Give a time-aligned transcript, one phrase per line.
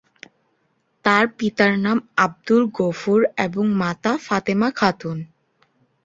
[1.05, 5.17] তার পিতার নাম আব্দুল গফুর এবং মাতা ফাতেমা খাতুন।